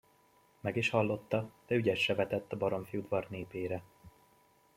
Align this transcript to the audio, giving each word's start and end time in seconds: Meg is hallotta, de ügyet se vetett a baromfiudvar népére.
Meg 0.61 0.75
is 0.77 0.89
hallotta, 0.89 1.51
de 1.67 1.75
ügyet 1.75 1.97
se 1.97 2.15
vetett 2.15 2.53
a 2.53 2.57
baromfiudvar 2.57 3.27
népére. 3.29 3.83